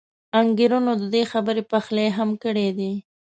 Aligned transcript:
انګېرنو 0.41 0.91
د 1.01 1.03
دې 1.13 1.23
خبرې 1.31 1.63
پخلی 1.71 2.07
هم 2.17 2.29
کړی 2.43 2.67
دی. 2.77 2.91